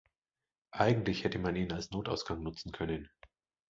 [0.73, 3.07] Eigentlich hätte man ihn als Notausgang nutzen können.